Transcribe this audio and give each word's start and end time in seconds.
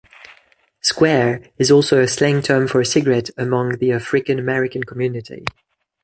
'Square' 0.81 1.41
is 1.59 1.69
also 1.69 2.01
a 2.01 2.07
slang 2.07 2.41
term 2.41 2.67
for 2.67 2.81
a 2.81 2.85
cigarette 2.87 3.29
among 3.37 3.73
the 3.77 3.91
African-American 3.91 4.83
community. 4.83 5.45